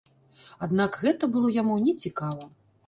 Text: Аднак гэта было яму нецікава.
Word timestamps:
Аднак 0.67 0.97
гэта 1.03 1.31
было 1.37 1.55
яму 1.61 1.81
нецікава. 1.87 2.53